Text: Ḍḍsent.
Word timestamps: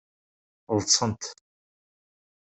Ḍḍsent. 0.75 1.23